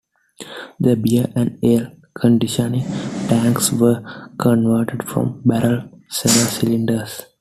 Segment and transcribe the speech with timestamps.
[0.79, 2.85] The beer and ale conditioning
[3.29, 4.01] tanks were
[4.39, 7.25] converted from barrel cellar cylinders.